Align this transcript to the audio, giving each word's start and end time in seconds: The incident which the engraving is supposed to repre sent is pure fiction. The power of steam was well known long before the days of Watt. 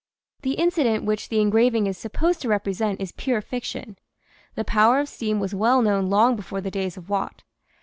The 0.41 0.53
incident 0.53 1.03
which 1.03 1.29
the 1.29 1.39
engraving 1.41 1.85
is 1.85 1.95
supposed 1.95 2.41
to 2.41 2.47
repre 2.47 2.73
sent 2.75 2.99
is 2.99 3.11
pure 3.11 3.39
fiction. 3.39 3.99
The 4.55 4.65
power 4.65 4.99
of 4.99 5.07
steam 5.07 5.39
was 5.39 5.53
well 5.53 5.83
known 5.83 6.09
long 6.09 6.35
before 6.35 6.59
the 6.59 6.71
days 6.71 6.97
of 6.97 7.07
Watt. 7.07 7.43